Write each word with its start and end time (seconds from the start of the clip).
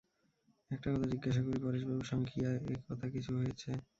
একটা 0.71 0.87
কথা 0.93 1.07
জিজ্ঞাসা 1.11 1.41
করি, 1.45 1.57
পরেশবাবুর 1.63 2.09
সঙ্গে 2.11 2.29
কি 2.31 2.39
এ 2.69 2.75
কথা 2.87 3.05
কিছু 3.13 3.31
হয়েছে? 3.39 3.69